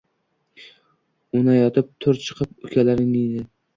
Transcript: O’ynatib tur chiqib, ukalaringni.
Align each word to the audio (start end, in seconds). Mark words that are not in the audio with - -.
O’ynatib 1.39 1.91
tur 2.07 2.21
chiqib, 2.27 2.57
ukalaringni. 2.71 3.45